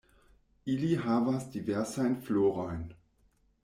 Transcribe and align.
Ili 0.75 0.89
havas 1.03 1.47
diversajn 1.59 2.19
florojn. 2.27 2.85